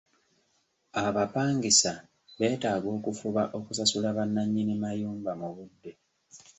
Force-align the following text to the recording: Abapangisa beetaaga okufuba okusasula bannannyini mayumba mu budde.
Abapangisa 1.05 1.93
beetaaga 2.37 2.89
okufuba 2.97 3.41
okusasula 3.57 4.07
bannannyini 4.17 4.73
mayumba 4.83 5.31
mu 5.39 5.49
budde. 5.55 5.91